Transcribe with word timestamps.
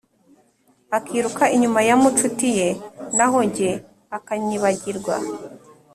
akiruka 0.97 1.43
inyuma 1.55 1.79
y’amacuti 1.87 2.47
ye, 2.57 2.69
naho 3.17 3.39
jye 3.55 3.71
akanyibagirwa. 4.17 5.15